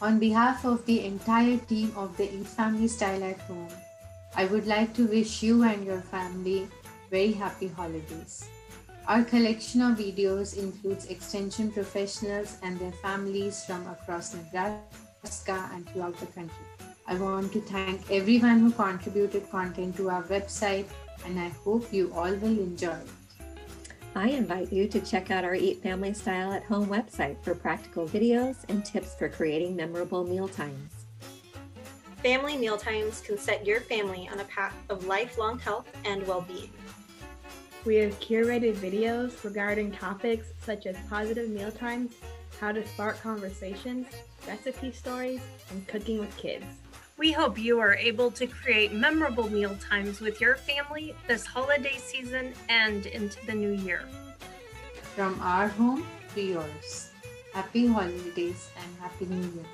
On 0.00 0.20
behalf 0.20 0.64
of 0.64 0.86
the 0.86 1.04
entire 1.04 1.56
team 1.56 1.92
of 1.96 2.16
the 2.16 2.32
Eat 2.32 2.46
Family 2.46 2.86
Style 2.86 3.24
at 3.24 3.40
Home, 3.50 3.68
I 4.36 4.44
would 4.44 4.64
like 4.64 4.94
to 4.94 5.08
wish 5.08 5.42
you 5.42 5.64
and 5.64 5.84
your 5.84 6.00
family 6.00 6.68
very 7.10 7.32
happy 7.32 7.66
holidays. 7.66 8.48
Our 9.08 9.24
collection 9.24 9.82
of 9.82 9.98
videos 9.98 10.56
includes 10.56 11.06
extension 11.06 11.72
professionals 11.72 12.58
and 12.62 12.78
their 12.78 12.92
families 12.92 13.64
from 13.64 13.84
across 13.88 14.34
Nebraska 14.34 15.68
and 15.74 15.88
throughout 15.88 16.16
the 16.20 16.26
country. 16.26 16.66
I 17.08 17.16
want 17.16 17.52
to 17.54 17.60
thank 17.62 18.08
everyone 18.08 18.60
who 18.60 18.70
contributed 18.70 19.50
content 19.50 19.96
to 19.96 20.10
our 20.10 20.22
website 20.24 20.86
and 21.26 21.40
I 21.40 21.48
hope 21.64 21.92
you 21.92 22.12
all 22.14 22.30
will 22.30 22.58
enjoy. 22.60 23.00
I 24.18 24.30
invite 24.30 24.72
you 24.72 24.88
to 24.88 25.00
check 25.00 25.30
out 25.30 25.44
our 25.44 25.54
Eat 25.54 25.80
Family 25.80 26.12
Style 26.12 26.52
at 26.52 26.64
Home 26.64 26.88
website 26.88 27.40
for 27.40 27.54
practical 27.54 28.04
videos 28.04 28.56
and 28.68 28.84
tips 28.84 29.14
for 29.14 29.28
creating 29.28 29.76
memorable 29.76 30.24
meal 30.24 30.48
times. 30.48 31.06
Family 32.20 32.56
mealtimes 32.56 33.20
can 33.20 33.38
set 33.38 33.64
your 33.64 33.80
family 33.80 34.28
on 34.32 34.40
a 34.40 34.44
path 34.46 34.74
of 34.88 35.06
lifelong 35.06 35.60
health 35.60 35.86
and 36.04 36.26
well 36.26 36.40
being. 36.40 36.72
We 37.84 37.94
have 37.98 38.18
curated 38.18 38.74
videos 38.74 39.44
regarding 39.44 39.92
topics 39.92 40.48
such 40.64 40.86
as 40.86 40.96
positive 41.08 41.48
mealtimes, 41.48 42.14
how 42.60 42.72
to 42.72 42.84
spark 42.88 43.22
conversations, 43.22 44.08
recipe 44.48 44.90
stories, 44.90 45.42
and 45.70 45.86
cooking 45.86 46.18
with 46.18 46.36
kids. 46.36 46.66
We 47.18 47.32
hope 47.32 47.58
you 47.58 47.80
are 47.80 47.94
able 47.94 48.30
to 48.30 48.46
create 48.46 48.92
memorable 48.92 49.50
meal 49.50 49.76
times 49.90 50.20
with 50.20 50.40
your 50.40 50.54
family 50.54 51.16
this 51.26 51.44
holiday 51.44 51.96
season 51.98 52.54
and 52.68 53.06
into 53.06 53.44
the 53.44 53.54
new 53.54 53.72
year. 53.72 54.02
From 55.16 55.34
our 55.42 55.66
home 55.66 56.06
to 56.36 56.40
yours. 56.40 57.10
Happy 57.52 57.88
holidays 57.88 58.70
and 58.78 59.02
Happy 59.02 59.26
New 59.26 59.42
Year. 59.42 59.66